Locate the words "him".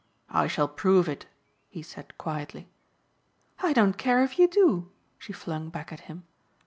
6.09-6.23